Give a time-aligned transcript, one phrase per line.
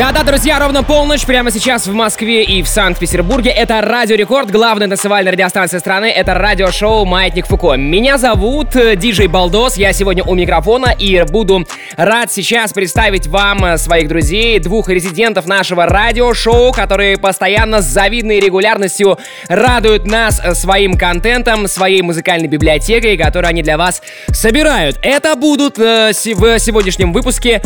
[0.00, 3.50] Да-да, друзья, ровно полночь, прямо сейчас в Москве и в Санкт-Петербурге.
[3.50, 6.06] Это Радио Рекорд, главная танцевальная радиостанция страны.
[6.06, 7.74] Это радиошоу «Маятник Фуко».
[7.74, 11.66] Меня зовут э, Диджей Балдос, я сегодня у микрофона и буду
[11.98, 18.40] рад сейчас представить вам э, своих друзей, двух резидентов нашего радиошоу, которые постоянно с завидной
[18.40, 24.98] регулярностью радуют нас э, своим контентом, своей музыкальной библиотекой, которую они для вас собирают.
[25.02, 27.60] Это будут в сегодняшнем выпуске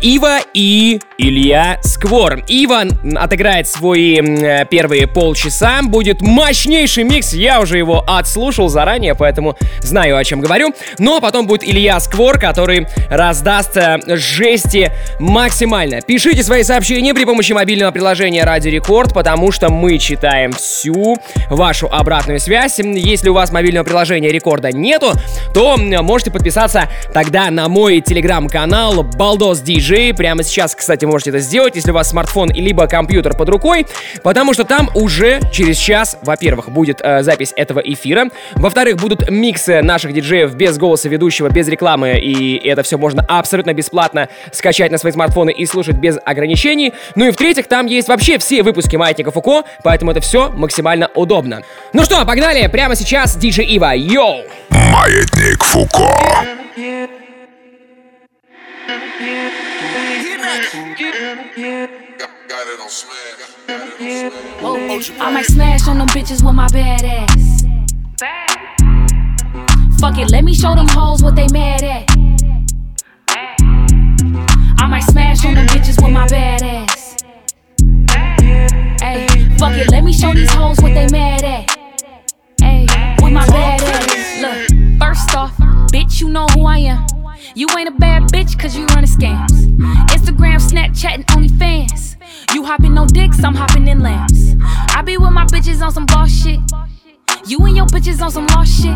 [0.00, 2.42] Ива и Илья Сквор.
[2.46, 5.80] Иван отыграет свои э, первые полчаса.
[5.82, 7.32] Будет мощнейший микс.
[7.32, 10.74] Я уже его отслушал заранее, поэтому знаю, о чем говорю.
[10.98, 16.00] Но потом будет Илья Сквор, который раздаст э, жести максимально.
[16.02, 21.16] Пишите свои сообщения при помощи мобильного приложения Радио Рекорд, потому что мы читаем всю
[21.48, 22.78] вашу обратную связь.
[22.78, 25.12] Если у вас мобильного приложения Рекорда нету,
[25.54, 30.14] то можете подписаться тогда на мой телеграм-канал Балдос Диджей.
[30.14, 33.86] Прямо сейчас, кстати, можете это сделать сделать, если у вас смартфон либо компьютер под рукой,
[34.22, 39.82] потому что там уже через час, во-первых, будет э, запись этого эфира, во-вторых, будут миксы
[39.82, 44.98] наших диджеев без голоса ведущего, без рекламы, и это все можно абсолютно бесплатно скачать на
[44.98, 46.92] свои смартфоны и слушать без ограничений.
[47.14, 51.62] Ну и в-третьих, там есть вообще все выпуски Маятника Фуко, поэтому это все максимально удобно.
[51.92, 54.42] Ну что, погнали, прямо сейчас диджей Ива, йоу!
[54.70, 56.10] Маятник Фуко.
[65.20, 67.62] I might smash on them bitches with my bad ass.
[70.00, 72.19] Fuck it, let me show them hoes what they mad at.
[91.12, 92.16] And OnlyFans.
[92.54, 94.54] You hopping on dicks, I'm hopping in lamps.
[94.94, 96.60] I be with my bitches on some boss shit.
[97.46, 98.94] You and your bitches on some lost shit.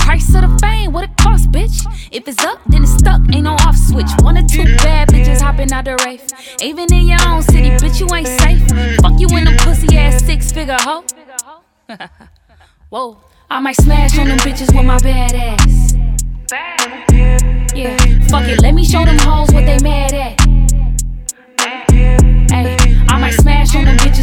[0.00, 1.86] Price of the fame, what it cost, bitch?
[2.12, 4.10] If it's up, then it's stuck, ain't no off switch.
[4.20, 6.28] One or two bad bitches hopping out the race.
[6.60, 8.60] Even in your own city, bitch, you ain't safe.
[9.00, 11.04] Fuck you in a pussy ass six figure hoe.
[12.90, 13.18] Whoa,
[13.48, 15.94] I might smash on them bitches with my bad ass.
[17.74, 17.96] Yeah,
[18.28, 20.39] fuck it, let me show them hoes what they mad at.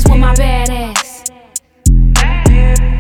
[0.09, 1.23] With my bad ass.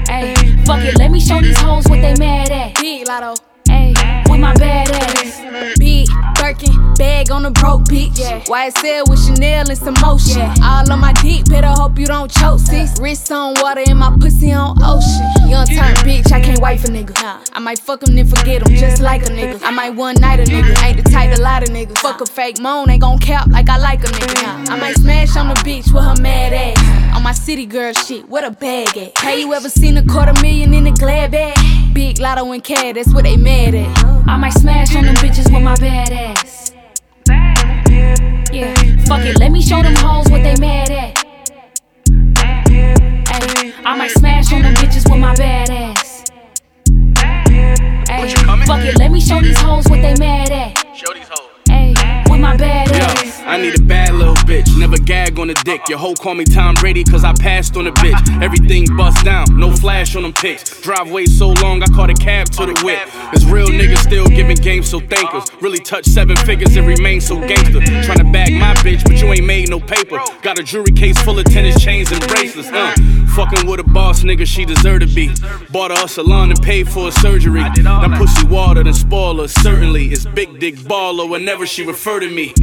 [0.09, 0.33] Hey,
[0.65, 2.75] fuck it, let me show these hoes what they mad at.
[2.75, 3.35] Big Lotto.
[3.67, 3.93] Hey,
[4.29, 5.77] with my bad ass.
[5.79, 6.07] Big
[6.47, 8.17] Birkin, bag on a broke bitch.
[8.17, 8.39] Yeah.
[8.45, 10.37] YSL with Chanel and some motion.
[10.37, 10.55] Yeah.
[10.63, 12.61] All on my dick, better hope you don't choke.
[12.61, 15.27] Six wrists on water and my pussy on ocean.
[15.49, 17.21] Young turn bitch, I can't wait for nigga.
[17.21, 17.41] Nah.
[17.51, 19.61] I might fuck him then forget him, just like a nigga.
[19.61, 21.97] I might one night a nigga, ain't the type to lie to nigga.
[21.97, 24.67] Fuck a fake moan, ain't gon' cap like I like a nigga.
[24.67, 24.73] Nah.
[24.73, 27.13] I might smash on the bitch with her mad ass.
[27.13, 29.17] On my city girl shit, what a bag at?
[29.17, 31.57] Hey, you ever seen a quarter million in a glad bag?
[31.93, 34.05] Big lotto and cat, that's what they mad at.
[34.29, 36.36] I might smash on them bitches with my bad ass.
[38.51, 38.73] Yeah,
[39.05, 41.23] fuck it, let me show them hoes what they mad at.
[42.37, 46.23] Ay, I might smash on them bitches with my bad ass.
[48.09, 48.33] Ay,
[48.65, 50.95] fuck it, let me show these hoes what they mad at.
[50.95, 51.36] Show these hoes.
[52.37, 53.41] With my bad ass.
[53.47, 55.89] I need a bad little bitch, never gag on a dick.
[55.89, 58.43] Your hoe call me Tom Brady, cause I passed on a bitch.
[58.43, 60.79] Everything bust down, no flash on them pics.
[60.81, 62.99] Driveway so long, I caught a cab to the whip.
[63.33, 65.49] This real nigga still giving games, so thank us.
[65.63, 67.79] Really touch seven figures and remain so gangster.
[67.79, 70.19] Tryna bag my bitch, but you ain't made no paper.
[70.43, 72.93] Got a jewelry case full of tennis chains and bracelets, uh.
[73.37, 75.31] Fucking with a boss nigga, she deserve to be.
[75.69, 77.61] Bought her a salon and paid for her surgery.
[77.61, 80.07] That pussy water and spoiler, certainly.
[80.07, 82.55] It's big dick baller whenever she refer to me.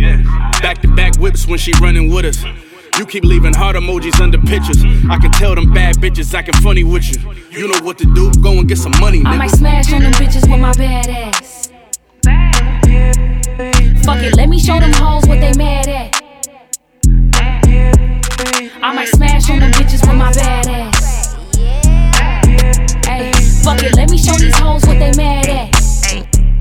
[0.60, 2.42] Back to back whips when she running with us.
[2.98, 4.82] You keep leaving heart emojis under pictures.
[5.08, 7.22] I can tell them bad bitches acting funny with you.
[7.52, 9.26] You know what to do, go and get some money, Nigga.
[9.26, 9.58] I might nigga.
[9.58, 11.70] smash on them bitches with my bad ass.
[14.04, 16.20] Fuck it, let me show them hoes what they mad at.
[18.82, 19.33] I might smash
[24.82, 25.70] what they mad at.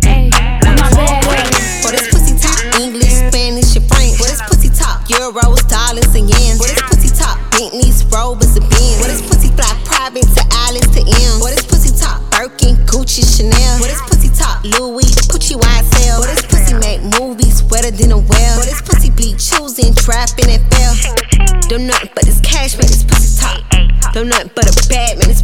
[0.06, 0.30] Hey,
[0.62, 1.82] with my bad ass.
[1.82, 4.22] For this pussy talk, English, Spanish, French.
[4.22, 6.62] For this pussy talk, Euros, dollars, and yens.
[6.62, 9.02] For this pussy talk, Bentleys, Rovers, and Benz.
[9.02, 11.42] For this pussy fly private to Alice to M.
[11.42, 13.82] For this pussy talk, Birkin, Gucci, Chanel.
[13.82, 16.22] For this pussy talk, Louis, Gucci, YSL.
[16.22, 18.56] For this pussy make movies wetter than a well.
[18.62, 20.94] For this pussy be choosing, trapping, and fail.
[21.66, 23.73] Don't nothing but this cash, man, this pussy talk.
[24.14, 25.42] Don't nothing but a bad man, this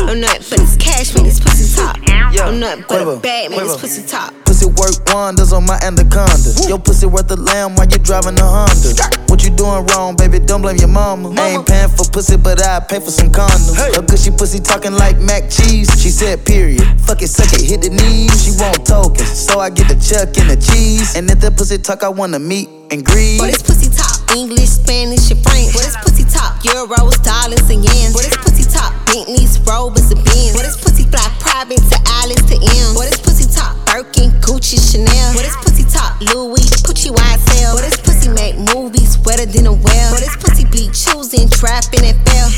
[0.00, 1.98] I'm nothing but this cash, man, this pussy top.
[2.08, 4.32] I'm nothing but a bag, man, this pussy top.
[4.46, 6.54] Pussy work wonders on my anaconda.
[6.66, 8.96] Your pussy worth a lamb while you driving a Honda.
[9.28, 10.38] What you doing wrong, baby?
[10.38, 11.28] Don't blame your mama.
[11.38, 13.76] I ain't paying for pussy, but I pay for some condoms.
[13.76, 15.90] Her gushy pussy talking like mac cheese.
[16.00, 16.88] She said, period.
[17.02, 18.32] Fuck it, suck it, hit the knees.
[18.42, 21.16] She want tokens, so I get the chuck and the cheese.
[21.16, 23.38] And if the pussy talk, I wanna meet and greet.
[23.38, 24.17] Boy, this pussy top.
[24.36, 25.74] English, Spanish, and French.
[25.74, 26.60] What is pussy top.
[26.60, 28.12] Euros, dollars, and yens.
[28.12, 28.92] Boy, this pussy top.
[29.06, 30.52] Bentleys, Rovers, and Benz.
[30.52, 32.94] Boy, this pussy fly private to Alice to M.
[32.94, 33.76] Boy, this pussy top.
[33.86, 35.34] Birkin, Gucci, Chanel.
[35.34, 36.20] What is pussy top.
[36.20, 37.74] Louis, Gucci, YSL.
[37.76, 40.10] Boy, this pussy make movies wetter than a well.
[40.12, 42.48] What is pussy be choosing, trapping, and fail.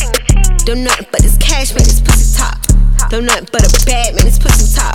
[0.64, 2.58] Don't nothing but this cash, man, this pussy top.
[3.11, 4.94] Don't nothing but a bad man, this pussy top.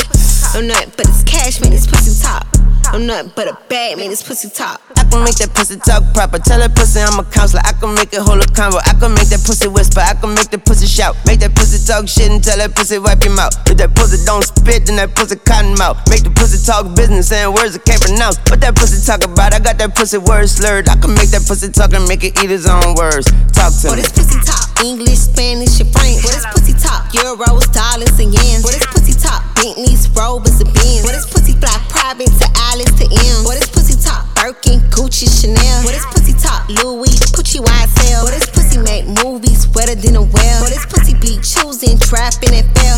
[0.54, 2.55] Don't nothing but this cash, man, this pussy top.
[2.96, 4.80] I'm nothing but a bad man, this pussy top.
[4.96, 6.40] I can make that pussy talk proper.
[6.40, 7.60] Tell that pussy I'm a counselor.
[7.68, 8.80] I can make it hold a convo.
[8.88, 10.00] I can make that pussy whisper.
[10.00, 11.20] I can make that pussy shout.
[11.28, 13.52] Make that pussy talk shit and tell that pussy wipe your mouth.
[13.68, 16.00] If that pussy don't spit, then that pussy cotton mouth.
[16.08, 18.40] Make the pussy talk business, saying words I can't pronounce.
[18.48, 19.52] What that pussy talk about?
[19.52, 20.88] I got that pussy word slurred.
[20.88, 23.28] I can make that pussy talk and make it eat his own words.
[23.52, 24.08] Talk to Boy, me.
[24.08, 24.65] this pussy top.
[24.84, 26.24] English, Spanish, and French.
[26.24, 27.08] Boy, this pussy top.
[27.14, 28.64] Euros, dollars, and yens.
[28.64, 29.44] Boy, this pussy top.
[29.56, 31.04] Bentleys, Rovers, and Benz.
[31.06, 33.44] Boy, this pussy fly private to Alice to M.
[33.44, 34.28] Boy, this pussy top.
[34.36, 35.84] Birkin, Gucci, Chanel.
[35.84, 36.68] Boy, this pussy top.
[36.70, 38.24] Louis, Gucci, YSL.
[38.26, 40.60] Boy, this pussy make movies wetter than a well.
[40.62, 42.98] Boy, this pussy be choosing, trapping, and fail.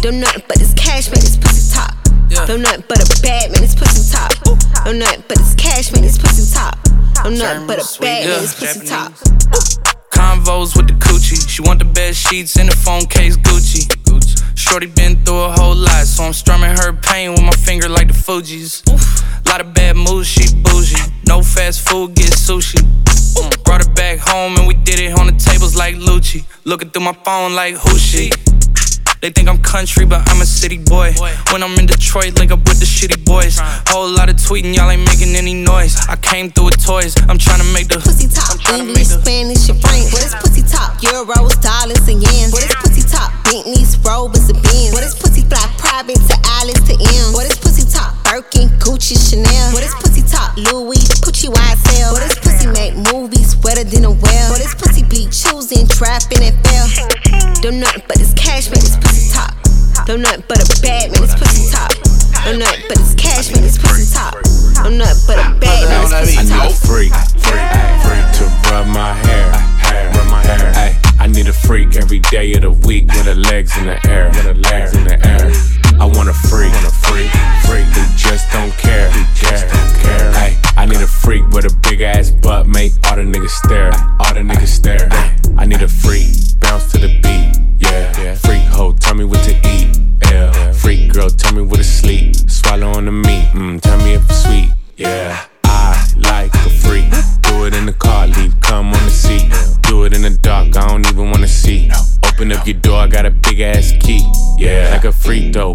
[0.00, 1.94] Don't nothing but this cash, man, this pussy top.
[2.46, 4.32] Don't nothing but a bad man, this pussy top.
[4.84, 6.78] Don't nothing but this cash, man, this pussy top.
[7.22, 9.93] Don't nothing but a bad man, this pussy top.
[10.24, 11.36] Convos with the coochie.
[11.46, 13.84] She want the best sheets in the phone case Gucci.
[14.56, 18.08] Shorty been through a whole lot, so I'm strumming her pain with my finger like
[18.08, 18.82] the Fuji's.
[19.46, 20.96] Lot of bad moves, she bougie.
[21.26, 22.80] No fast food, get sushi.
[23.64, 26.44] Brought her back home and we did it on the tables like Lucci.
[26.64, 28.30] Looking through my phone like who she?
[29.24, 31.16] They think I'm country, but I'm a city boy.
[31.48, 33.56] When I'm in Detroit, link up with the shitty boys.
[33.88, 35.96] Whole lot of tweeting, y'all ain't making any noise.
[36.12, 37.16] I came through with toys.
[37.24, 38.52] I'm trying to make the pussy top.
[38.68, 40.12] English, make the- Spanish, and French.
[40.12, 41.00] What is pussy top?
[41.00, 42.52] Euros, dollars, and yens.
[42.52, 43.32] What is pussy top?
[43.48, 44.92] Bentleys, Rovers, and Benz.
[44.92, 47.32] What is pussy fly private to Alice to M?
[47.32, 48.12] What is pussy top?
[48.28, 49.72] Birkin, Gucci, Chanel.
[49.72, 50.52] What is pussy top?
[50.68, 52.12] Louis, Gucci, YSL.
[52.12, 54.50] What is pussy make movies wetter than a well?
[54.52, 57.23] What is pussy be choosing, trapping, and fail?
[57.64, 59.56] Don't nothing but this cash, man, this pussy top.
[60.04, 61.96] Don't nothing but a bad man, this pussy top.
[62.44, 64.36] Don't nothing but this cash, man, this pussy top.
[64.84, 66.68] Don't nothing but a bad man, this pussy I need top.
[66.68, 67.64] a freak, freak,
[68.04, 69.48] freak to rub my hair,
[69.80, 70.72] hair, rub my hair.
[70.76, 73.96] Ay, I need a freak every day of the week with her legs in the
[74.12, 75.48] air, with her legs in the air.
[75.98, 77.32] I want a freak, want a freak,
[77.64, 80.30] freak who just don't care, who just don't care.
[80.36, 83.94] Ay, I need a freak with a big ass butt, make all the niggas stare,
[84.20, 85.03] all the niggas stare.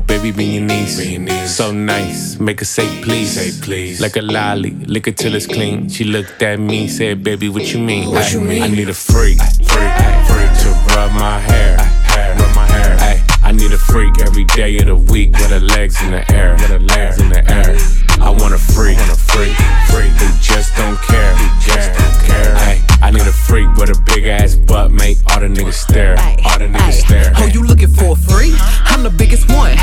[0.10, 1.56] Freak though, baby, be your niece.
[1.56, 3.34] So nice, make her say please.
[3.34, 4.02] Say please.
[4.02, 5.90] Like a lolly, lick it till it's clean.
[5.90, 8.10] She looked at me, said, baby, what you mean?
[8.10, 8.64] What you mean?
[8.64, 9.94] I need a freak, freak,
[10.28, 12.98] freak to rub my hair, hair, rub my hair.
[13.00, 16.32] Ay, I need a freak every day of the week with her legs in the
[16.32, 17.78] air, with her legs in the air.
[18.22, 19.56] I want a freak, want a freak,
[19.90, 21.99] freak who just don't care, who just
[23.30, 27.06] a freak with a big ass butt, make all the niggas stare, all the niggas
[27.06, 27.32] stare.
[27.38, 28.54] Oh, you looking for a free?
[28.86, 29.78] I'm the biggest one.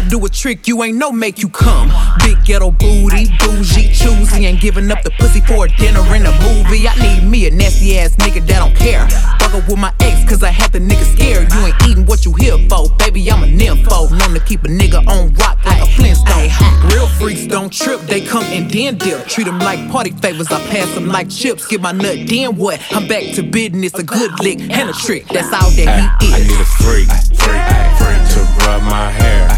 [0.00, 1.92] Could do a trick you ain't know make you come.
[2.20, 6.32] Big ghetto booty, bougie, choosy, ain't giving up the pussy for a dinner and a
[6.40, 6.88] movie.
[6.88, 9.06] I need me a nasty ass nigga that don't care.
[9.38, 11.52] Fuck up with my ex, cause I had the nigga scared.
[11.52, 13.30] You ain't eating what you here for, baby.
[13.30, 14.10] I'm a nympho.
[14.18, 16.48] Known to keep a nigga on rock like a Flintstone.
[16.90, 19.26] Real freaks don't trip, they come and then dip.
[19.26, 21.66] Treat them like party favors, I pass them like chips.
[21.66, 22.80] Get my nut, then what?
[22.92, 25.26] I'm back to business, a good lick and a trick.
[25.28, 26.32] That's all that he is.
[26.32, 27.60] I need a freak, freak,
[28.00, 29.48] freak to rub my hair,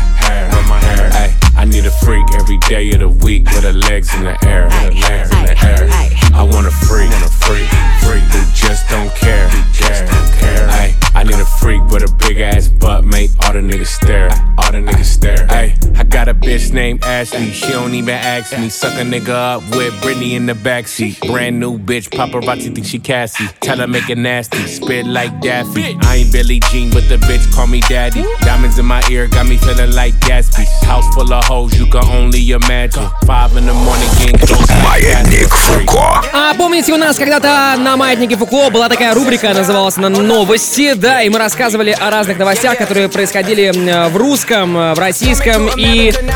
[0.62, 1.10] hair, my hair.
[1.12, 4.36] Ay, I need a freak every day of the week with her legs in the
[4.46, 5.88] air, with her legs in the air.
[6.34, 7.68] I want a freak, want a freak,
[8.02, 10.68] freak who just don't care, who just don't care.
[10.68, 14.30] Ay, I need a freak with a big ass butt, make all the niggas stare,
[14.58, 15.46] all the niggas stare.
[15.50, 17.51] Ay, I got a bitch named Ashley.
[17.51, 18.69] She don't even ask me.
[18.69, 21.25] Suck a nigga up with Britney in the backseat.
[21.27, 23.47] Brand new bitch, paparazzi think she Cassie.
[23.61, 25.97] Tell her make it nasty, spit like Daffy.
[26.03, 28.23] I ain't Billie Jean, but the bitch call me daddy.
[28.41, 30.65] Diamonds in my ear got me feeling like Gatsby.
[30.85, 33.07] House full of hoes, you can only imagine.
[33.25, 34.67] Five in the morning, getting close.
[34.83, 36.21] Маятник Фуко.
[36.31, 41.23] А помните, у нас когда-то на Маятнике Фуко была такая рубрика, называлась она «Новости», да,
[41.23, 45.90] и мы рассказывали о разных новостях, которые происходили м, в русском, э, в российском и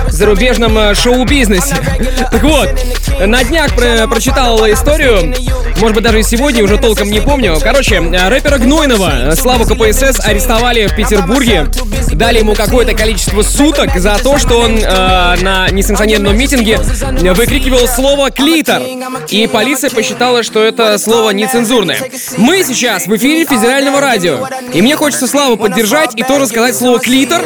[0.08, 1.74] зарубежном э, шоу-бизнесе.
[2.30, 2.68] Так вот,
[3.20, 5.34] на днях про- прочитал историю,
[5.80, 7.58] может быть, даже и сегодня, уже толком не помню.
[7.62, 11.66] Короче, э, рэпера Гнойного, э, Славу КПСС, арестовали в Петербурге,
[12.12, 16.78] дали ему какое-то количество суток за то, что он э, на несанкционированном митинге
[17.34, 18.82] выкрикивал слово «клитор».
[19.28, 21.98] И полиция посчитала, что это слово нецензурное.
[22.36, 24.46] Мы сейчас в эфире федерального радио.
[24.72, 27.42] И мне хочется Славу поддержать и тоже сказать слово «клитор»,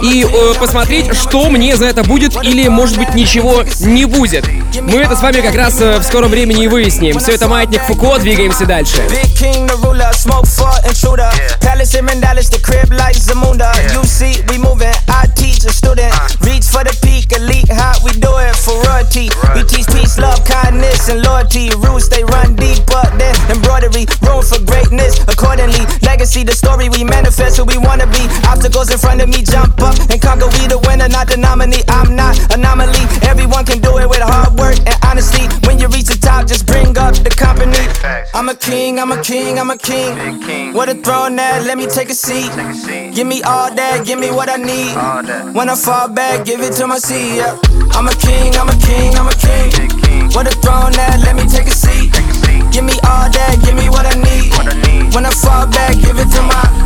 [0.00, 4.48] и э, посмотреть, что мне за это будет или, может быть, ничего не будет.
[4.80, 7.18] Мы это с вами как раз э, в скором времени и выясним.
[7.18, 9.02] Все это «Маятник Фуко», двигаемся дальше.
[25.02, 25.22] Uh.
[25.28, 25.84] Accordingly,
[26.44, 28.22] the story we manifest, who we wanna be.
[28.48, 30.46] Obstacles in front of me jump up and conquer.
[30.54, 31.82] We the winner, not the nominee.
[31.88, 33.04] I'm not anomaly.
[33.26, 35.50] Everyone can do it with hard work and honesty.
[35.66, 37.82] When you reach the top, just bring up the company.
[38.34, 40.72] I'm a king, I'm a king, I'm a king.
[40.72, 42.50] What a throne that, let me take a seat.
[43.14, 44.94] Give me all that, give me what I need.
[45.54, 47.36] When I fall back, give it to my seat.
[47.36, 47.58] Yeah.
[47.92, 50.30] I'm a king, I'm a king, I'm a king.
[50.32, 52.12] What a throne that, let me take a seat.
[52.72, 55.14] Give me all that, give me what I need.
[55.14, 56.81] When I fall back, give it to my.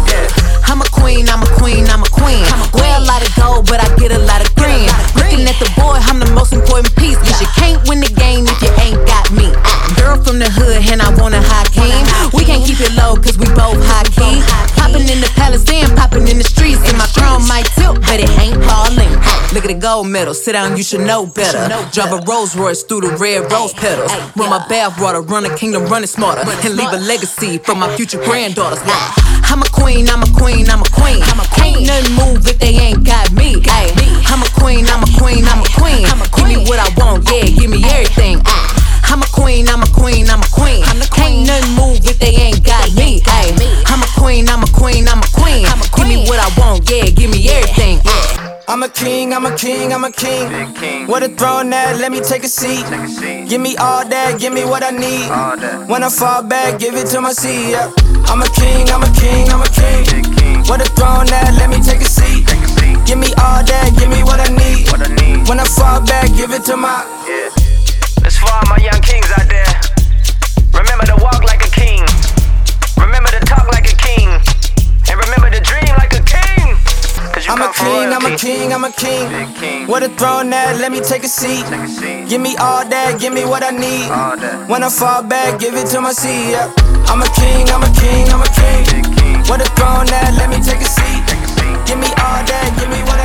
[0.66, 0.73] Yeah.
[0.73, 2.44] I'm a queen, I'm a queen, I'm a queen.
[2.75, 4.88] Wear a lot of gold, but I get a lot of green.
[5.14, 7.16] Looking at the boy, I'm the most important piece.
[7.18, 9.49] Cause you can't win the game if you ain't got me.
[9.96, 12.02] Girl from the hood, and I want a high king.
[12.32, 14.42] We can't keep it low, cause we both high key.
[14.75, 16.82] Popping in the palace, then popping in the streets.
[16.88, 18.86] And my crown might tilt, but it ain't falling.
[19.56, 21.64] Look at the gold medal, sit down, you should know better.
[21.88, 24.12] Drive a Rolls Royce through the red rose petals.
[24.36, 26.44] Run my bath water, run a kingdom, run it smarter.
[26.44, 28.84] And leave a legacy for my future granddaughters.
[28.84, 31.25] I'm a queen, I'm a queen, I'm a queen.
[31.56, 33.56] Can't nothing move if they ain't got me.
[33.64, 33.88] Ay,
[34.28, 36.04] I'm a queen, I'm a queen, I'm a queen.
[36.04, 38.44] Give me what I want, yeah, give me everything.
[39.08, 40.84] I'm a queen, I'm a queen, I'm a queen.
[41.16, 43.25] Can't nothing move if they ain't got me.
[43.25, 43.56] Ay,
[43.88, 45.64] I'm a queen, I'm a queen, I'm a queen.
[45.96, 48.04] Give me what I want, yeah, give me everything.
[48.68, 51.06] I'm a king, I'm a king, I'm a king.
[51.06, 52.82] What a throne that, let me take a seat.
[53.49, 55.30] Give me all that, give me what I need.
[55.88, 57.70] When I fall back, give it to my seat.
[57.70, 57.92] Yeah.
[58.26, 60.66] I'm a king, I'm a king, I'm a king.
[60.66, 62.46] What a throne that, let me take a seat.
[63.06, 64.90] Give me all that, give me what I need.
[65.49, 67.06] When I fall back, give it to my.
[67.23, 67.54] Yeah.
[68.23, 69.65] Let's all my young kings out there.
[77.56, 79.88] I'm a king, I'm a king, I'm a king.
[79.88, 81.64] What a throne that, let me take a seat.
[82.28, 84.12] Give me all that, give me what I need.
[84.68, 86.52] When I fall back, give it to my seat.
[86.52, 86.68] Yeah.
[87.08, 89.40] I'm a king, I'm a king, I'm a king.
[89.48, 91.25] What a throne that, let me take a seat.
[91.88, 93.15] Give me all that, give me what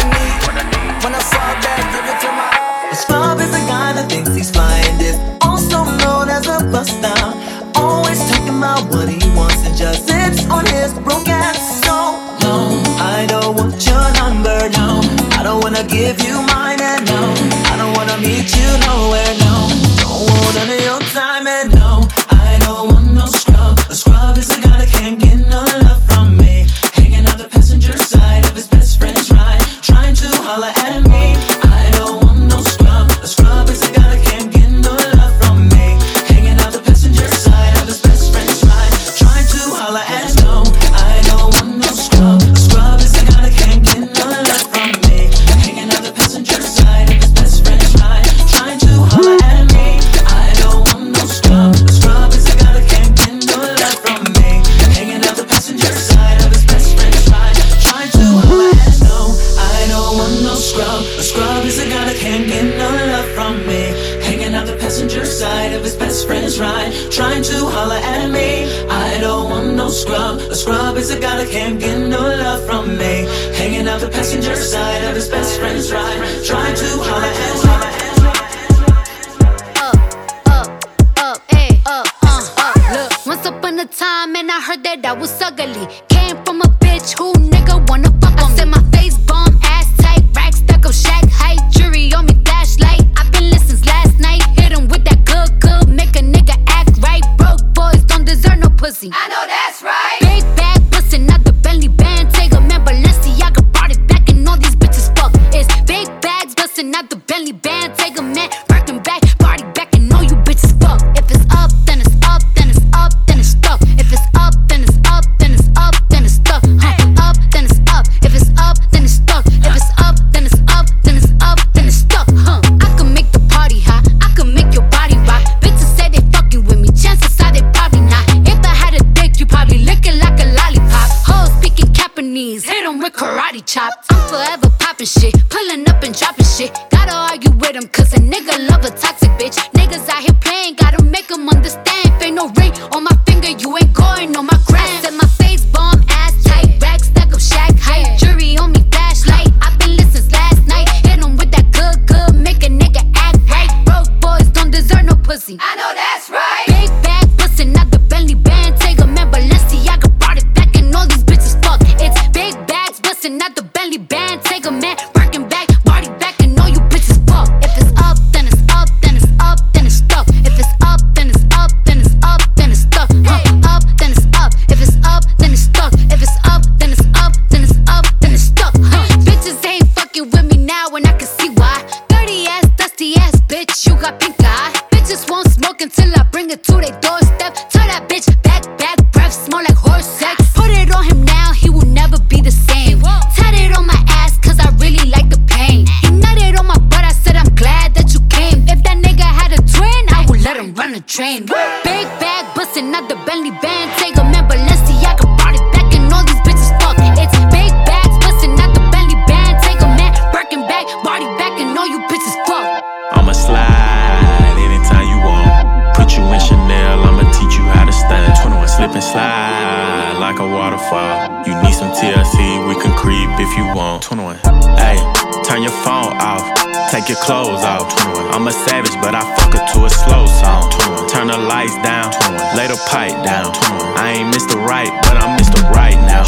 [227.41, 227.89] clothes off.
[228.33, 230.69] I'm a savage, but I fuck her to a slow song.
[231.09, 232.57] Turn the lights down, 21.
[232.57, 233.49] lay the pipe down.
[233.53, 233.97] 21.
[233.97, 234.61] I ain't Mr.
[234.61, 235.57] Right, but I'm Mr.
[235.73, 236.23] Right now.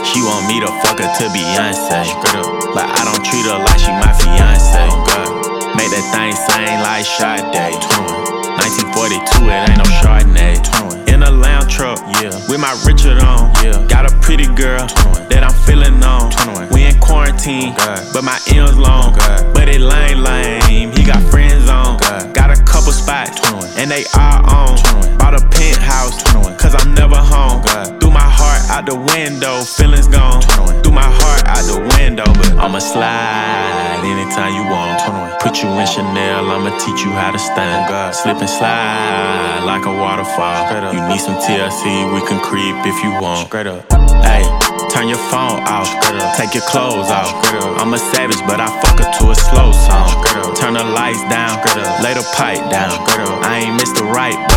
[0.00, 2.08] She want me to fuck her to Beyonce.
[2.72, 4.80] But I don't treat her like she my fiance.
[5.76, 8.20] Make that thing sing like Sade.
[9.00, 11.08] 1942, it ain't no Chardonnay.
[11.08, 12.36] In a lounge truck, yeah.
[12.48, 13.80] With my Richard on, yeah.
[13.88, 14.84] Got a pretty girl
[15.32, 16.28] that I'm feeling on.
[16.68, 17.72] We in quarantine,
[18.12, 19.16] but my M's long.
[19.56, 20.92] But it lame, lame.
[20.92, 21.96] He got friends on.
[22.36, 23.40] Got a couple spots,
[23.80, 24.76] and they are on.
[25.16, 26.22] Bought a penthouse,
[26.60, 27.64] cause I'm never home.
[28.00, 30.42] Threw my heart out the window, feelings gone.
[30.84, 35.40] Threw my heart out the window, but I'ma slide anytime you want.
[35.40, 37.88] Put you in Chanel, I'ma teach you how to stand.
[38.14, 38.89] Slip and slide
[39.64, 40.66] like a waterfall.
[40.92, 43.48] You need some TLC, we can creep if you want.
[44.24, 44.42] Hey,
[44.90, 45.88] turn your phone off,
[46.36, 47.30] take your clothes off.
[47.78, 50.10] I'm a savage, but I fuck her to a slow song.
[50.56, 51.58] Turn the lights down,
[52.02, 52.90] lay the pipe down.
[53.44, 54.02] I ain't Mr.
[54.02, 54.49] Right, but I'm Mr.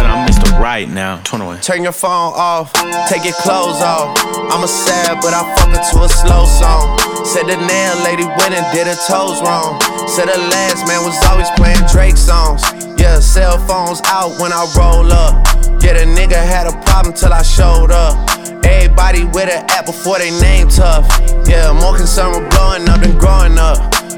[0.59, 1.21] Right now.
[1.23, 1.61] 21.
[1.61, 2.71] Turn your phone off,
[3.09, 4.17] take your clothes off.
[4.51, 6.97] I'm a sad, but I fuck it to a slow song.
[7.25, 9.81] Said the nail lady went and did her toes wrong.
[10.07, 12.63] Said the last man was always playing Drake songs.
[12.99, 15.45] Yeah, cell phones out when I roll up.
[15.83, 18.15] Yeah, the nigga had a problem till I showed up.
[18.63, 21.05] Everybody with an app before they name tough.
[21.47, 23.77] Yeah, more concerned with blowing up than growing up.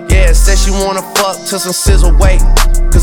[0.09, 2.41] Yeah, said she wanna fuck till some sizzle wait.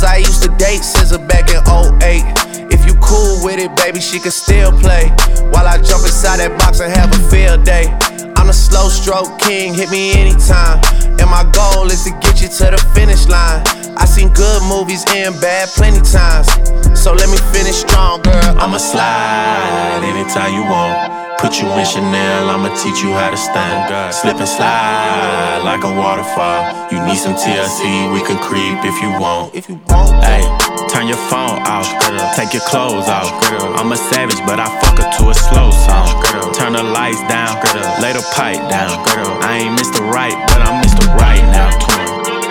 [0.02, 2.74] Cause I used to date SZA back in 08.
[2.74, 5.06] If you cool with it, baby, she can still play.
[5.54, 7.86] While I jump inside that box and have a field day.
[8.34, 10.82] I'm the slow stroke king, hit me anytime.
[11.22, 13.62] And my goal is to get you to the finish line.
[13.94, 16.50] I seen good movies and bad plenty times.
[16.98, 18.58] So let me finish strong, girl.
[18.58, 21.21] I'ma slide anytime you want.
[21.42, 23.90] Put you in Chanel, I'ma teach you how to stand.
[24.14, 26.70] Slip and slide like a waterfall.
[26.94, 29.50] You need some TLC, we can creep if you want.
[29.50, 30.46] If you want, hey,
[30.86, 31.90] turn your phone off,
[32.38, 33.26] take your clothes off.
[33.74, 36.06] I'm a savage, but I fuck her to a slow song.
[36.54, 37.58] Turn the lights down,
[37.98, 38.94] lay the pipe down.
[39.42, 39.98] I ain't Mr.
[39.98, 41.10] Right, but I'm Mr.
[41.18, 41.74] Right now.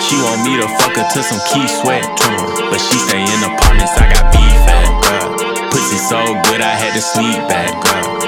[0.04, 2.04] She want me to fuck her to some Keith Sweat,
[2.67, 3.95] but she stay in apartments.
[3.95, 4.91] I got beef at.
[5.71, 6.19] Pussy so
[6.51, 8.20] good, I had to sleep back, girl.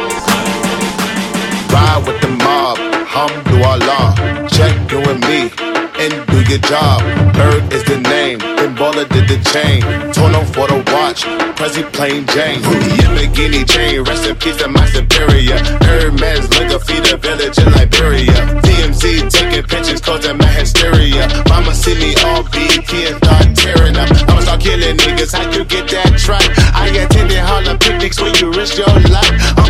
[1.73, 4.13] Ride with the mob, alhamdulillah.
[4.53, 5.49] Check you me
[5.97, 7.01] and do your job.
[7.33, 9.81] Bird is the name, then baller did the chain.
[10.13, 11.25] Tono for the watch,
[11.57, 12.61] Prezi plain Jane.
[13.01, 15.57] Yamagini chain, rest in peace to my superior.
[15.81, 18.37] Hermes Liquor feed a village in Liberia.
[18.61, 21.25] TMZ taking pictures causing my hysteria.
[21.49, 24.09] Mama see me on BT and start tearing up.
[24.29, 26.45] I'ma start killing niggas, how you get that track?
[26.75, 29.62] I attended Harlem picnics where you risk your life.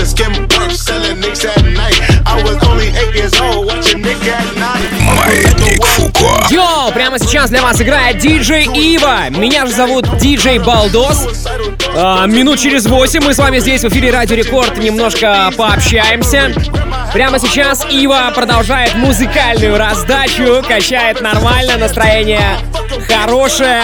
[0.00, 2.00] To skim work selling nicks at night.
[2.24, 4.88] I was only eight years old watching Nick at night.
[5.04, 6.46] Маятник Фуко.
[6.48, 9.28] Йоу, прямо сейчас для вас играет диджей Ива.
[9.28, 11.44] Меня же зовут диджей Балдос.
[11.94, 16.50] А, минут через 8 мы с вами здесь в эфире Радио Рекорд немножко пообщаемся.
[17.12, 22.56] Прямо сейчас Ива продолжает музыкальную раздачу, качает нормально, настроение
[23.06, 23.82] хорошее.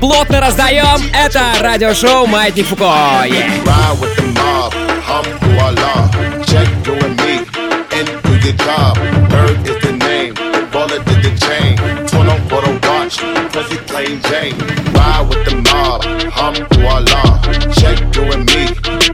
[0.00, 1.00] Плотно раздаем.
[1.14, 2.82] Это радиошоу Маятник Фуко.
[3.26, 4.91] Yeah.
[5.14, 6.08] I'm voila.
[6.46, 7.44] Check you and me
[7.92, 8.96] And do your job.
[9.28, 10.32] Bird is the name.
[10.72, 11.76] Bullet did the chain.
[12.08, 13.18] Turn on for the watch.
[13.52, 14.56] Cause he plain Jane.
[14.94, 16.00] Ride with the mob.
[16.34, 17.42] I'm voila.
[17.74, 18.68] Check you and me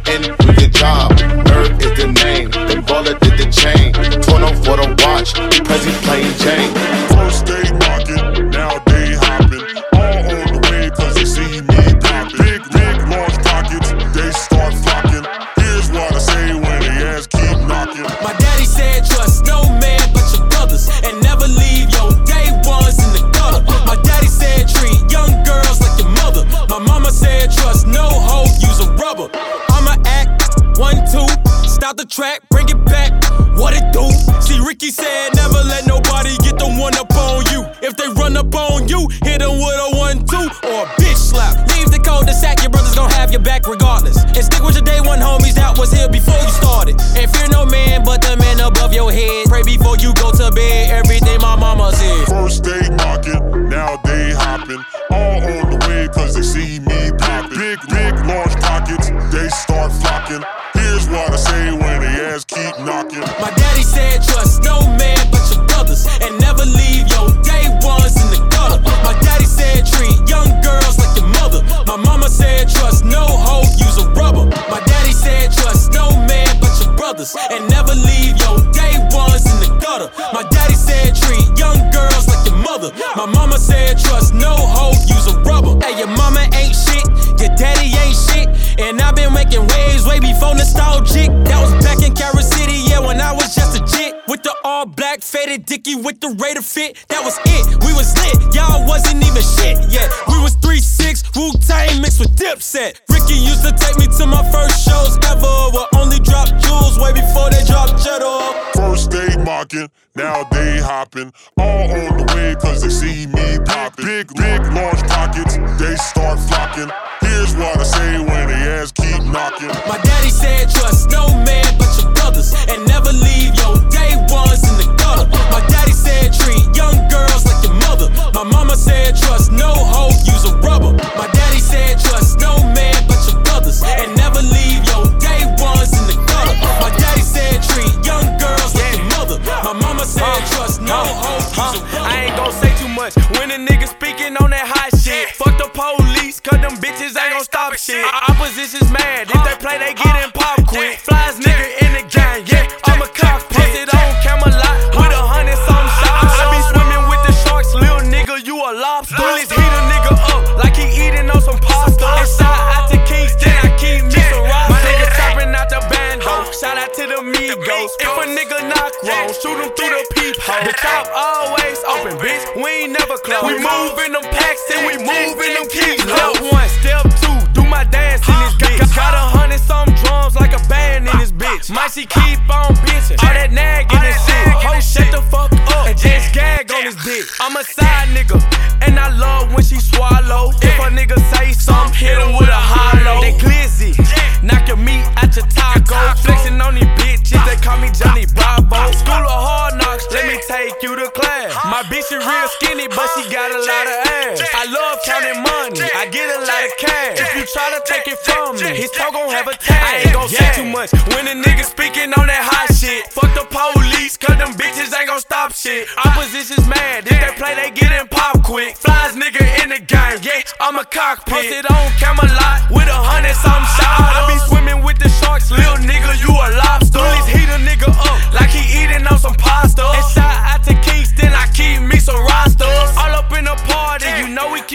[0.06, 1.17] And do your job.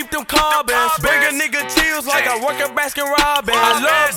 [0.03, 0.91] keep them carbons.
[0.99, 3.57] Bring a nigga chills like I work at Baskin Robbins.
[3.57, 4.15] I love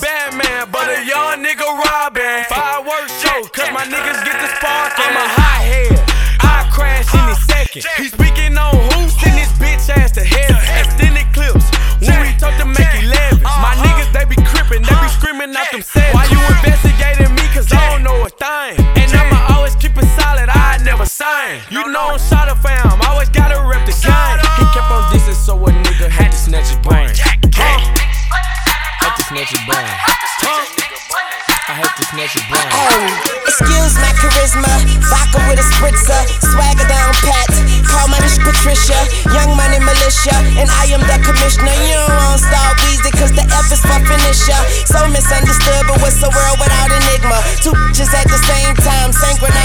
[33.47, 34.69] Excuse my charisma,
[35.09, 36.21] vodka with a spritzer,
[36.53, 37.49] swagger down pat.
[37.89, 38.95] Call my niche Patricia,
[39.33, 41.73] young money militia, and I am the commissioner.
[41.83, 44.61] You don't want star Weezy, cause the F is my finisher.
[44.85, 47.41] So misunderstood, but what's the world without enigma?
[47.65, 49.56] Two bitches at the same time, sanguine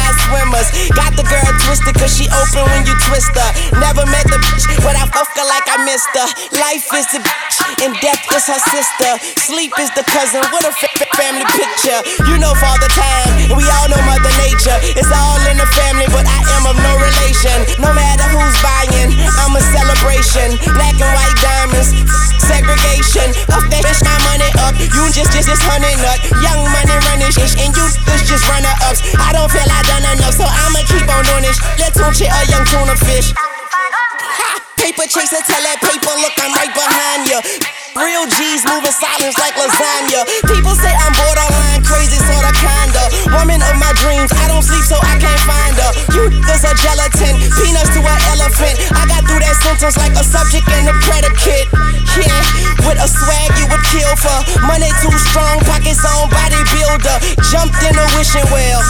[0.62, 0.90] sisters.
[0.94, 3.50] Got the girl twisted cause she open when you twist her.
[3.80, 6.28] Never met the bitch, but I fuck her like I missed her.
[6.58, 9.10] Life is the bitch, and death is her sister.
[9.40, 10.72] Sleep is the cousin, what a
[11.18, 11.98] family picture.
[12.28, 14.78] You know Father Time, we all know Mother Nature.
[14.98, 17.56] It's all in the family, but I am of no relation.
[17.82, 19.10] No matter who's buying,
[19.42, 20.58] I'm a celebration.
[20.76, 21.90] Black and white diamonds,
[22.38, 23.34] segregation.
[23.52, 24.74] Up that bitch, my money up.
[24.78, 26.18] You just, just, just honey nut.
[26.42, 29.00] Young money running shit, and you just, just runner ups.
[29.18, 31.58] I don't feel I done enough, so I'ma keep on doing this.
[31.80, 33.32] Let's tune a young tuna fish.
[34.76, 37.38] Paper chaser, tell that paper, look, I'm right behind ya.
[37.94, 40.24] Real G's moving silence like lasagna.
[40.48, 43.04] People say I'm borderline crazy, sorta kinda.
[43.36, 45.92] Woman of my dreams, I don't sleep so I can't find her.
[46.16, 48.80] You niggas a gelatin, peanuts to an elephant.
[48.96, 51.68] I got through that sentence like a subject and a predicate.
[52.16, 52.40] Yeah,
[52.88, 54.38] with a swag you would kill for.
[54.64, 57.16] Money too strong, pockets on bodybuilder.
[57.52, 58.80] Jumped in a wishing well.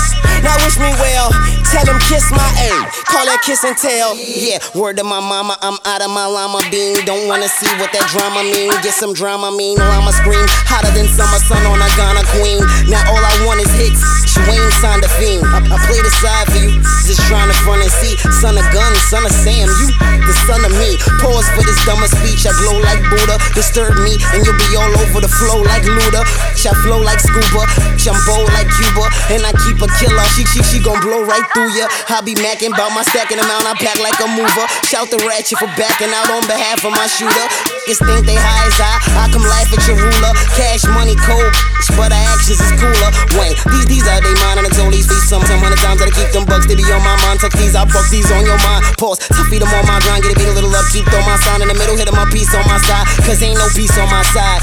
[0.42, 1.30] Now wish me well.
[1.70, 2.70] Tell him kiss my A.
[3.06, 4.18] Call that kiss and tell.
[4.18, 6.98] Yeah, word to my mama, I'm out of my llama bean.
[7.06, 8.74] Don't wanna see what that drama mean.
[8.82, 9.78] Get some drama mean.
[9.78, 12.60] Llama scream hotter than summer sun on a Ghana queen.
[12.92, 14.21] Now all I want is hits.
[14.48, 15.44] Wayne signed a fiend.
[15.46, 16.76] I, I play the side for you.
[17.06, 18.18] Just trying to front and see.
[18.42, 19.68] Son of gun, son of Sam.
[19.68, 19.88] You
[20.22, 20.98] the son of me.
[21.20, 22.44] Pause for this dumber speech.
[22.44, 23.38] I glow like Buddha.
[23.54, 26.22] Disturb me and you'll be all over the flow like Luda.
[26.62, 27.66] I flow like scuba.
[27.98, 29.10] Jumbo like Cuba.
[29.30, 30.26] And I keep a killer.
[30.34, 31.90] She, she, she gon' blow right through ya.
[32.10, 33.66] I be macking about my stacking amount.
[33.66, 34.66] I pack like a mover.
[34.86, 37.46] Shout the ratchet for backing out on behalf of my shooter.
[37.92, 38.94] Niggas think they high as I.
[39.20, 40.32] I come laugh at your ruler.
[40.56, 41.52] Cash money cold,
[41.92, 43.10] but our actions is cooler.
[43.36, 45.98] Wayne, these these are out they mind, on the only be some, some hundred times
[45.98, 46.66] that I keep them bucks.
[46.70, 48.86] They be on my mind, tuck these, I fuck these on your mind.
[48.98, 50.86] Pause, to feed them on my grind, get it beat a little up.
[50.86, 53.42] upkeep, throw my sign in the middle, hit them my piece on my side, cause
[53.42, 54.62] ain't no peace on my side.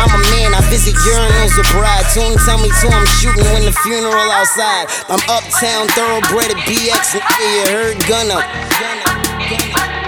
[0.00, 2.06] I'm a man, I visit urinals with bride.
[2.16, 4.88] Tune, tell me to, I'm shooting when the funeral outside.
[5.12, 8.40] I'm uptown, thoroughbred at BX, and you heard Gunna.
[8.40, 9.08] Gunna,
[9.44, 9.99] Gunna.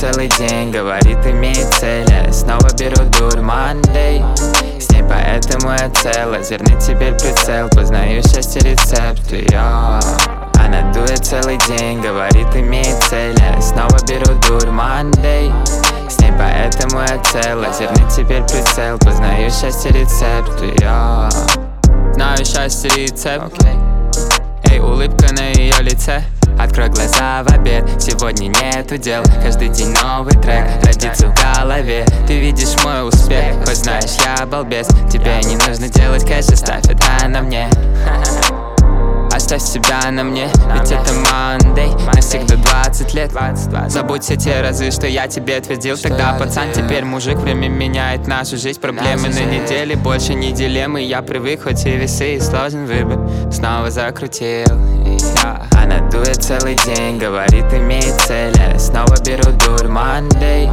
[0.00, 2.06] Целый день, говорит, имеет цель.
[2.08, 4.24] Я снова беру дур Monday.
[4.80, 6.32] С ней поэтому я цел.
[6.32, 10.00] Озерный теперь прицел Познаю счастье рецепт Йо.
[10.58, 13.36] Она дует целый день, говорит, имеет цель.
[13.38, 15.52] Я снова беру дур Monday.
[16.08, 17.60] С ней поэтому я цел.
[17.60, 21.28] Озерный теперь прицел Познаю счастье рецепт Йо.
[22.14, 23.62] Знаю счастье рецепт
[24.64, 26.24] Эй, улыбка на ее лице
[26.58, 29.22] Открой глаза в обед, сегодня нету дел.
[29.42, 32.04] Каждый день новый трек родится в голове.
[32.26, 34.88] Ты видишь мой успех, хоть знаешь я балбес.
[35.10, 37.69] Тебе не нужно делать кэш, оставь это на мне
[39.52, 43.32] Оставь себя на мне, ведь это Monday Навсегда 20 лет.
[43.88, 45.96] Забудь все те разы, что я тебе твердил.
[45.96, 48.78] Тогда пацан, теперь мужик Время меняет нашу жизнь.
[48.78, 51.02] Проблемы на неделе, больше не дилеммы.
[51.02, 53.18] Я привык, хоть и весы, и сложен выбор.
[53.50, 54.68] Снова закрутил
[55.42, 55.66] я.
[55.72, 58.54] Она дует целый день, говорит, имеет цель.
[58.56, 60.70] Я снова беру дур Monday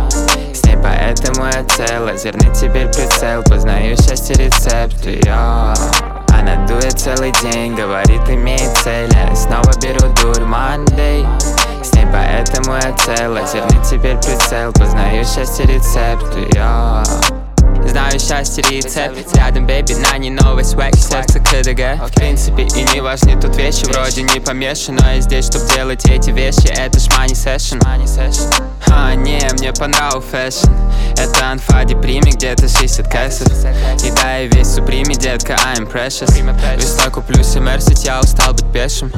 [0.54, 3.42] С ней поэтому я цел Озерный теперь прицел.
[3.42, 6.17] Познаю счастье рецепт Йо.
[6.34, 9.10] Она дует целый день, говорит, имеет цель.
[9.13, 11.26] Я снова беру дур Monday.
[11.84, 17.47] С ней поэтому я цел Озерный теперь прицел Познаю счастье рецепт Йо.
[17.86, 20.96] Знаю счастье рецепт Рядом, бэби, на не новый свек.
[20.96, 22.10] Сердце КДГ.
[22.10, 23.86] В принципе и не важны тут вещи.
[23.86, 27.80] Вроде не помешан, но я здесь, чтоб делать эти вещи Это ж money session.
[28.90, 30.70] А, не, мне понрав фэшн.
[31.18, 33.48] Это анфа деприми, где-то 60 кэсов.
[34.04, 36.32] И да, я весь суприми, детка, I'm precious.
[36.76, 39.12] Весной куплю Мерсить, я устал быть пешим.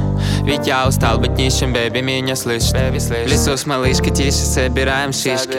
[0.43, 5.58] Ведь я устал быть нищим, бэби, меня слышит В лесу с малышкой тише, собираем шишки.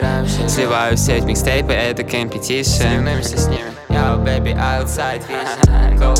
[0.48, 3.70] Сливаю в сеть микстейпы, это компетишн Соревнуемся с ними.
[3.88, 5.22] Yo, baby, outside,
[5.96, 6.12] go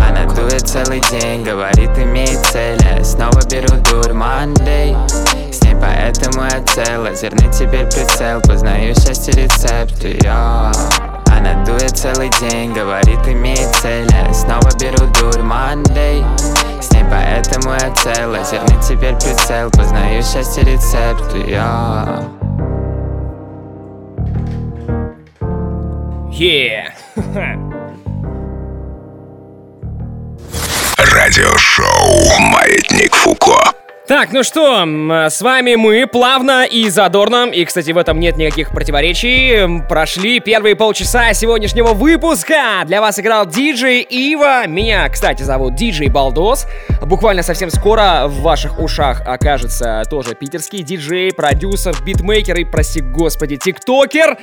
[0.00, 2.76] Она дует целый день, говорит, имеет цель.
[2.82, 4.96] Я снова беру дур Monday.
[5.52, 7.04] С ней поэтому я цел.
[7.04, 10.72] Озерный теперь прицел Познаю счастье рецепт Йо.
[11.32, 14.08] Она дует целый день, говорит, имеет цель.
[14.10, 16.24] Я снова беру дур Monday.
[16.82, 18.32] С ней поэтому я цел.
[18.32, 22.37] Озерный теперь прицел Познаю счастье рецепт Йо.
[30.98, 33.72] Радиошоу «Маятник Фуко».
[34.08, 34.86] Так, ну что,
[35.28, 40.76] с вами мы плавно и задорно, и, кстати, в этом нет никаких противоречий, прошли первые
[40.76, 42.84] полчаса сегодняшнего выпуска.
[42.86, 46.66] Для вас играл диджей Ива, меня, кстати, зовут диджей Балдос.
[47.02, 53.58] Буквально совсем скоро в ваших ушах окажется тоже питерский диджей, продюсер, битмейкер и, прости господи,
[53.58, 54.38] тиктокер.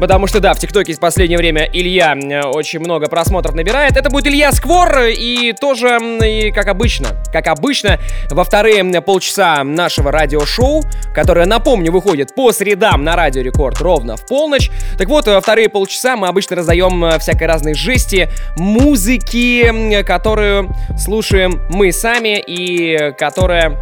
[0.00, 2.16] Потому что, да, в ТикТоке в последнее время Илья
[2.54, 3.98] очень много просмотров набирает.
[3.98, 7.98] Это будет Илья Сквор, и тоже, и как обычно, как обычно,
[8.30, 10.82] во вторые полчаса нашего радиошоу,
[11.14, 14.70] которое, напомню, выходит по средам на Радио Рекорд ровно в полночь.
[14.98, 21.60] Так вот, во вторые полчаса мы обычно раздаем э, всякой разной жести, музыки, которую слушаем
[21.70, 23.78] мы сами и которая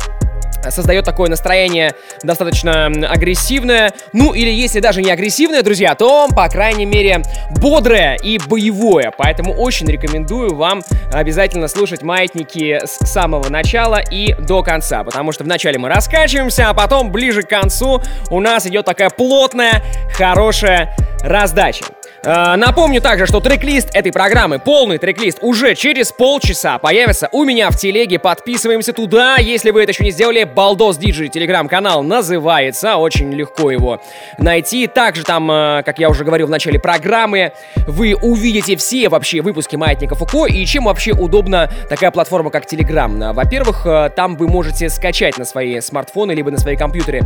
[0.69, 3.93] создает такое настроение достаточно агрессивное.
[4.13, 9.13] Ну, или если даже не агрессивное, друзья, то, по крайней мере, бодрое и боевое.
[9.17, 10.83] Поэтому очень рекомендую вам
[11.13, 15.05] обязательно слушать маятники с самого начала и до конца.
[15.05, 19.83] Потому что вначале мы раскачиваемся, а потом ближе к концу у нас идет такая плотная,
[20.17, 21.85] хорошая раздача.
[22.23, 27.71] Э, Напомню также, что трек-лист этой программы, полный трек-лист, уже через полчаса появится у меня
[27.71, 28.19] в телеге.
[28.19, 30.45] Подписываемся туда, если вы это еще не сделали.
[30.45, 34.01] Балдос Диджи телеграм-канал называется, очень легко его
[34.39, 34.87] найти.
[34.87, 37.53] Также там, э, как я уже говорил в начале программы,
[37.87, 43.23] вы увидите все вообще выпуски Маятника Фуко и чем вообще удобна такая платформа, как Телеграм.
[43.23, 47.23] Э, Во-первых, там вы можете скачать на свои смартфоны либо на свои компьютеры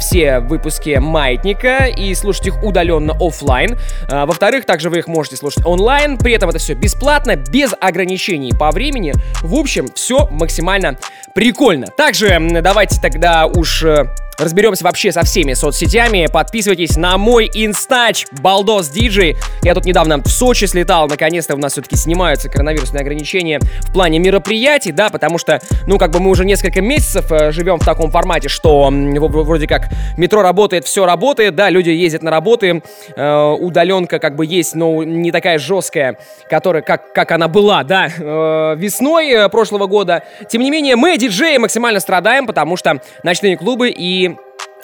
[0.00, 3.76] все выпуски Маятника и слушать их удаленно оффлайн.
[4.10, 8.52] А, Во-вторых, также вы их можете слушать онлайн, при этом это все бесплатно, без ограничений
[8.52, 9.12] по времени.
[9.42, 10.96] В общем, все максимально
[11.34, 11.88] прикольно.
[11.88, 14.04] Также давайте тогда уж э,
[14.38, 16.28] Разберемся вообще со всеми соцсетями.
[16.32, 19.36] Подписывайтесь на мой инстач Балдос Диджей.
[19.62, 21.08] Я тут недавно в Сочи слетал.
[21.08, 26.12] Наконец-то у нас все-таки снимаются коронавирусные ограничения в плане мероприятий, да, потому что, ну, как
[26.12, 30.84] бы мы уже несколько месяцев э, живем в таком формате, что вроде как метро работает,
[30.84, 32.80] все работает, да, люди ездят на работы,
[33.16, 36.16] э, удаленка как бы есть, но не такая жесткая,
[36.48, 40.22] которая, как, как она была, да, э, весной прошлого года.
[40.48, 44.27] Тем не менее, мы, диджеи, максимально страдаем, потому что ночные клубы и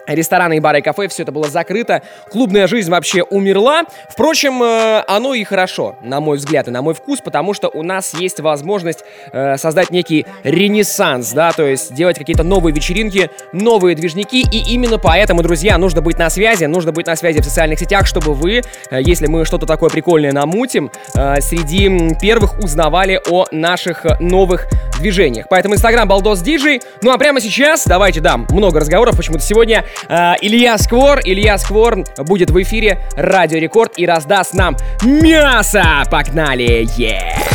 [0.07, 2.03] Рестораны и бары и кафе, все это было закрыто.
[2.31, 3.85] Клубная жизнь вообще умерла.
[4.09, 7.83] Впрочем, э, оно и хорошо, на мой взгляд и на мой вкус, потому что у
[7.83, 13.97] нас есть возможность э, создать некий ренессанс, да, то есть делать какие-то новые вечеринки, новые
[13.97, 14.43] движники.
[14.43, 18.07] И именно поэтому, друзья, нужно быть на связи, нужно быть на связи в социальных сетях,
[18.07, 24.67] чтобы вы, э, если мы что-то такое прикольное намутим, среди первых узнавали о наших новых
[24.99, 25.47] движениях.
[25.49, 26.81] Поэтому Инстаграм Балдос Диджей.
[27.03, 29.17] Ну а прямо сейчас давайте дам много разговоров.
[29.17, 31.21] Почему-то сегодня Илья Сквор.
[31.25, 36.05] Илья Сквор будет в эфире Радио Рекорд и раздаст нам мясо.
[36.11, 36.87] Погнали!
[36.97, 37.55] Yeah!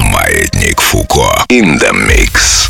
[0.00, 1.44] Маятник Фуко.
[1.50, 2.69] In the mix.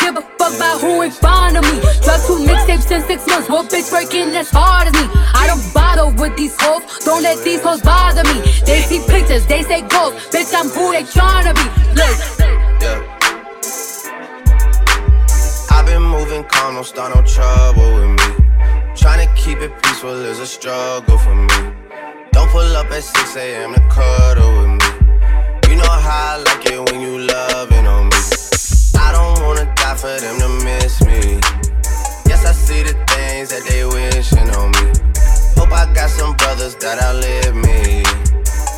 [0.01, 1.79] give a fuck about who ain't fond of me.
[2.03, 5.05] Drop two mixtapes in six months, what bitch working as hard as me?
[5.33, 8.41] I don't bother with these hoes, don't let these hoes bother me.
[8.65, 11.65] They see pictures, they say goals, bitch, I'm who they tryna be.
[11.99, 12.17] Look.
[12.83, 12.99] Yeah.
[15.71, 18.29] I've been moving calm, don't start no trouble with me.
[18.95, 21.73] Trying to keep it peaceful is a struggle for me.
[22.31, 23.73] Don't pull up at 6 a.m.
[23.73, 24.91] to cuddle with me.
[25.69, 28.17] You know how I like it when you loving on me.
[28.95, 31.39] I don't wanna die for them to miss me.
[32.27, 34.91] Yes, I see the things that they wishing on me.
[35.55, 38.03] Hope I got some brothers that outlive me.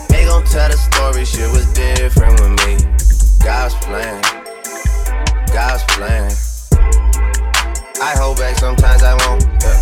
[0.10, 2.74] They gon' tell the story, shit was different with me.
[3.44, 4.22] God's plan,
[5.54, 6.32] God's plan.
[8.02, 9.44] I hold back, sometimes I won't.
[9.62, 9.80] Yeah.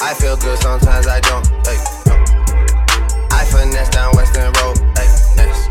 [0.00, 1.46] I feel good, sometimes I don't.
[1.66, 2.14] Hey, no.
[3.30, 4.78] I finesse down Western Road.
[4.98, 5.68] Hey, next.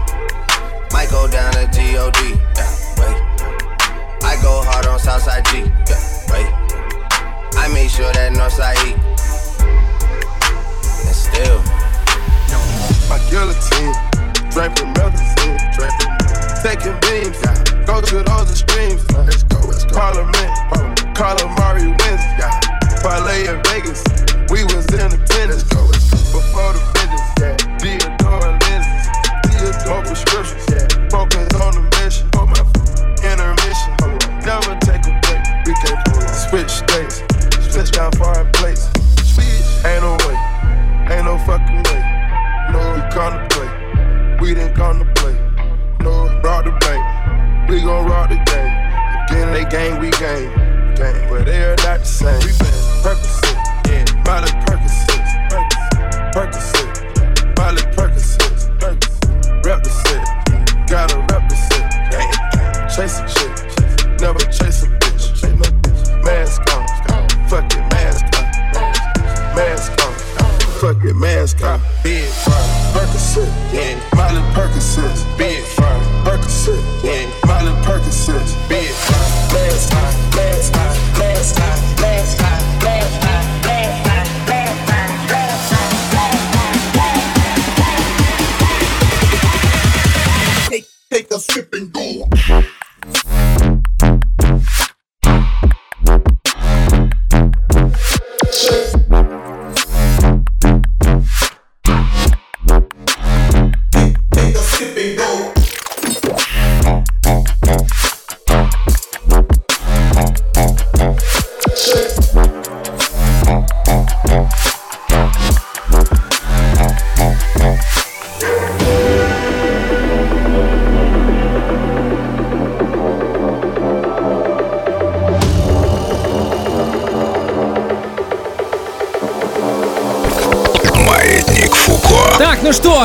[0.93, 2.15] Might go down to God.
[2.55, 2.84] Yeah,
[4.45, 5.65] go hard on Southside G.
[5.89, 5.97] Yeah,
[6.29, 6.45] wait.
[7.57, 8.93] I make sure that Northside E.
[11.09, 11.57] And still.
[13.09, 13.93] My guillotine,
[14.53, 16.13] draping medicine, draping,
[16.61, 17.41] taking beams,
[17.89, 19.01] go to those extremes.
[19.17, 19.97] Let's go, let's go.
[19.97, 20.53] Parliament,
[21.17, 22.53] calamari wins, yeah.
[23.01, 24.05] Parlay in Vegas,
[24.53, 25.65] we was in attendance.
[25.65, 26.37] Let's go, let's go.
[26.37, 27.57] Before the business, yeah.
[27.81, 29.09] Theodore lenses,
[29.49, 30.05] Theodore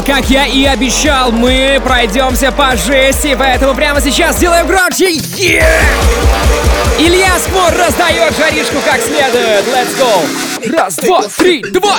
[0.07, 5.13] Как я и обещал, мы пройдемся по жести, поэтому прямо сейчас сделаем громче.
[5.17, 5.65] Yeah!
[6.99, 9.65] Илья Спор раздает жаришку как следует.
[9.67, 10.77] Let's go.
[10.77, 11.99] Раз, два, три, два.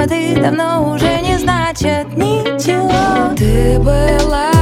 [0.00, 3.34] Выпады давно уже не значат ничего.
[3.36, 4.59] Ты была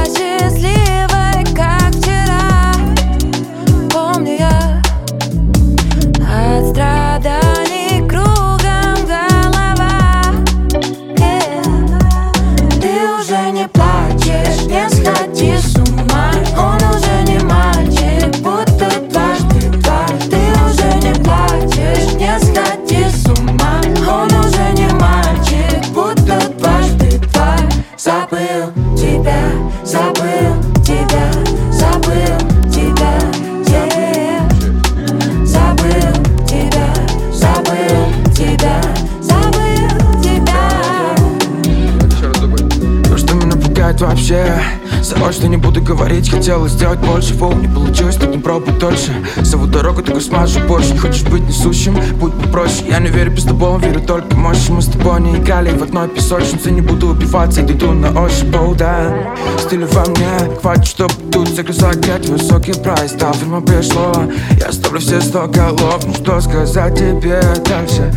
[51.59, 55.71] Несущим, будь попроще Я не верю пиздоболам, верю только мощи Мы с тобой не играли
[55.71, 56.71] в одной песочнице.
[56.71, 59.13] Не буду убиваться, иду на ощупь, оу, да
[59.57, 64.13] Стиля во мне, хватит, чтоб тут загрызать Где высокий прайс, да, время пришло
[64.57, 68.13] Я ставлю все сто голов, ну что сказать тебе дальше?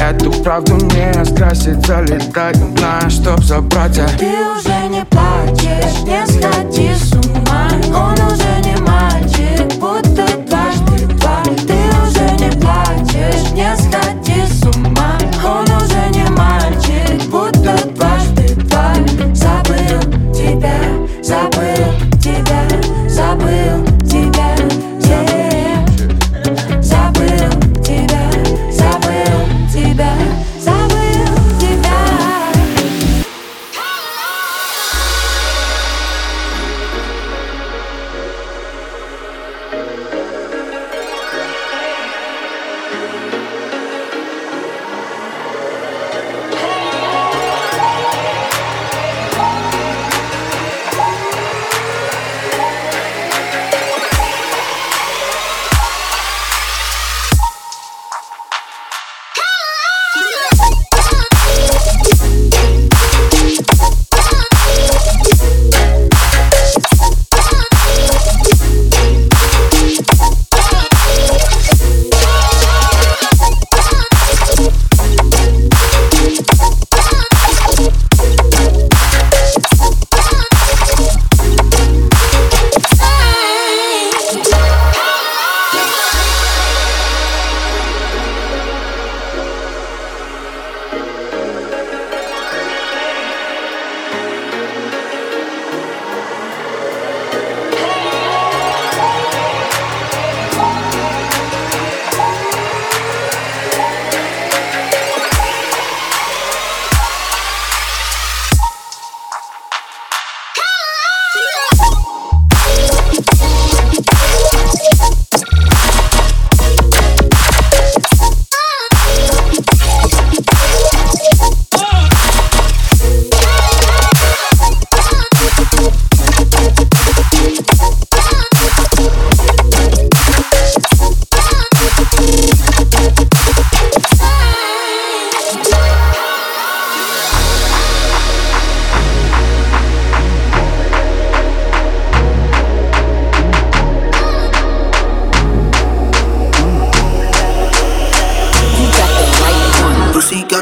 [0.00, 3.98] Эту правду не скрасит, залетать на чтоб забрать.
[3.98, 6.95] А Ты уже не плачешь, не сходи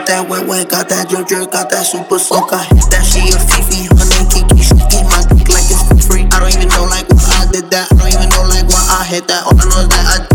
[0.04, 2.50] got that wet wet, got that drip, got that super soak.
[2.50, 4.60] That she a fifi, her name Kiki.
[4.60, 6.28] She eat my dick like it's free.
[6.28, 7.88] I don't even know like why I did that.
[7.88, 9.48] I don't even know like why I hit that.
[9.48, 10.33] All I know is that I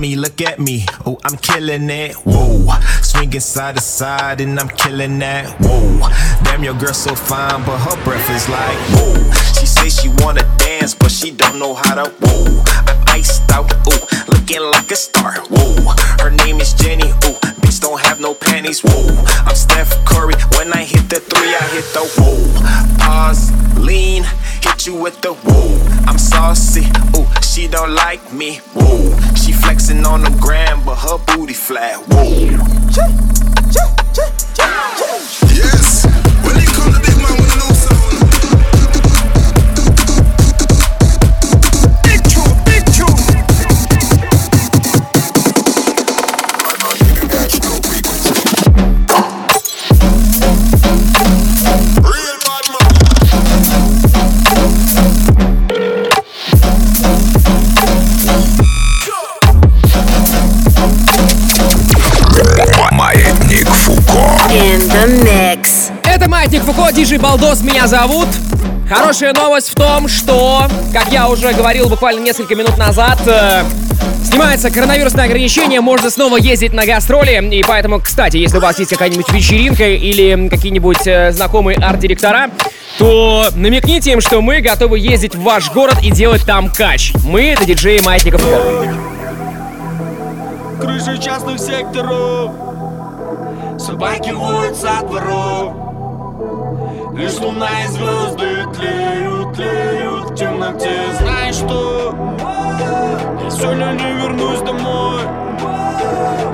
[0.00, 0.86] mommy, look at me.
[1.04, 2.14] Oh, I'm killing it.
[2.24, 2.66] Whoa,
[3.02, 5.46] swinging side to side and I'm killing that.
[5.60, 6.08] Whoa,
[6.42, 9.32] damn, your girl so fine, but her breath is like whoa.
[9.58, 12.10] She say she wanna dance, but she don't know how to.
[12.10, 13.70] Whoa, I'm iced out.
[13.92, 15.34] Ooh, looking like a star.
[15.50, 17.10] Whoa, her name is Jenny.
[17.26, 17.36] Ooh,
[17.80, 18.82] don't have no panties.
[18.82, 19.08] Whoa,
[19.46, 20.34] I'm Steph Curry.
[20.56, 22.98] When I hit the three, I hit the whoa.
[22.98, 24.24] Pause, lean,
[24.62, 26.04] hit you with the whoa.
[26.06, 26.86] I'm saucy.
[27.16, 28.56] Ooh, she don't like me.
[28.74, 31.96] Whoa, she flexing on the gram, but her booty flat.
[32.08, 33.49] Whoa.
[66.72, 68.28] Фуко, диджей Балдос меня зовут.
[68.88, 73.64] Хорошая новость в том, что, как я уже говорил буквально несколько минут назад, э,
[74.24, 77.44] снимается коронавирусное ограничение, можно снова ездить на гастроли.
[77.52, 82.50] И поэтому, кстати, если у вас есть какая-нибудь вечеринка или какие-нибудь э, знакомые арт-директора,
[82.98, 87.12] то намекните им, что мы готовы ездить в ваш город и делать там кач.
[87.24, 88.94] Мы— это диджеи Маятника Фуко.
[90.80, 92.52] Крыши частных секторов
[93.76, 95.89] Собаки воют со дворов
[97.12, 101.12] Лишь луна и звезды тлеют, тлеют в темноте.
[101.18, 102.14] Знаешь что?
[103.42, 105.22] Я сегодня не вернусь домой.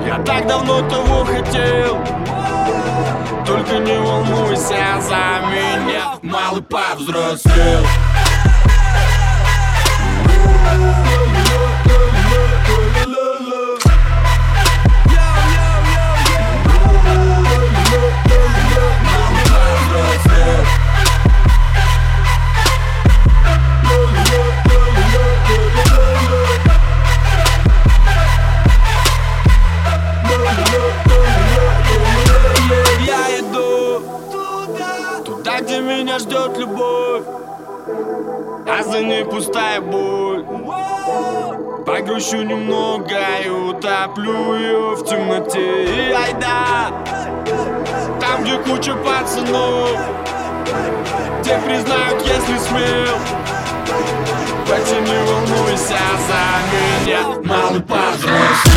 [0.05, 1.97] Я так давно того хотел.
[3.45, 6.17] Только не волнуйся за меня.
[6.23, 7.83] Малый повзрослел.
[13.05, 13.36] Я
[35.67, 37.23] где меня ждет любовь,
[38.65, 40.45] а за ней пустая боль.
[41.85, 45.83] Погрущу немного и утоплю ее в темноте.
[45.83, 46.93] И айда,
[48.21, 49.99] там, где куча пацанов,
[51.41, 53.17] где признают, если смел.
[54.69, 55.97] Хотя не волнуйся
[56.27, 58.76] за меня, малый повзрослел.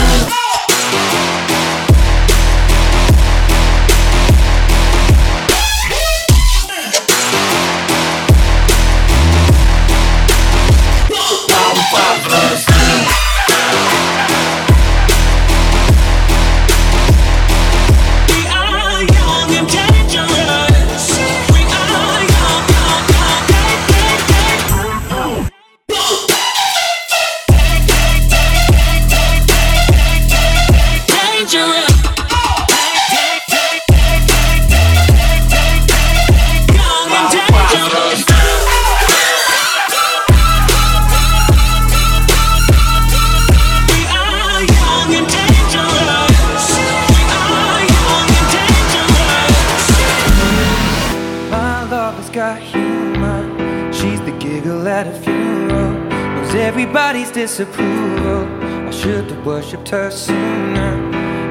[57.40, 58.44] Disapproval.
[58.86, 60.92] I should have worshipped her sooner.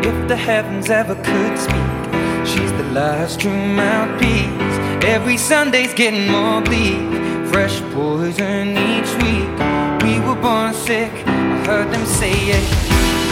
[0.09, 1.93] If the heavens ever could speak,
[2.45, 4.75] she's the last true mouthpiece.
[5.15, 7.01] Every Sunday's getting more bleak.
[7.51, 9.49] Fresh poison each week.
[10.05, 11.11] We were born sick.
[11.25, 12.67] I heard them say it.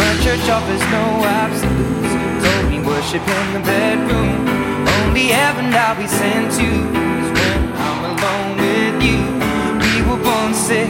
[0.02, 1.06] My church offers no
[1.42, 2.12] absolutes.
[2.44, 4.34] Told me worship in the bedroom.
[4.98, 6.70] Only heaven I'll be sent to
[7.22, 9.22] is when I'm alone with you.
[9.86, 10.90] We were born sick,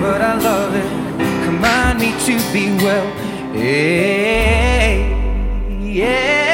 [0.00, 0.88] but I love it.
[1.44, 3.08] Command me to be well.
[3.52, 5.12] Hey,
[5.68, 6.49] amen.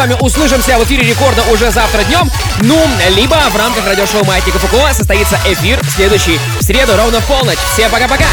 [0.00, 2.30] Вами услышимся в эфире рекорда уже завтра днем.
[2.62, 7.58] Ну, либо в рамках радиошоу Маятника Фуко состоится эфир следующий в среду ровно в полночь.
[7.74, 8.24] Всем пока-пока.